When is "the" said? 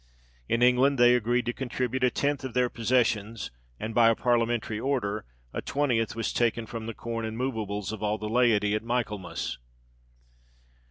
6.87-6.95, 8.17-8.27